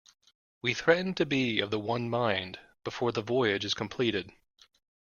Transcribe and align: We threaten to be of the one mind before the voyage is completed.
We 0.63 0.73
threaten 0.73 1.13
to 1.13 1.27
be 1.27 1.59
of 1.59 1.69
the 1.69 1.77
one 1.77 2.09
mind 2.09 2.57
before 2.83 3.11
the 3.11 3.21
voyage 3.21 3.63
is 3.63 3.75
completed. 3.75 4.31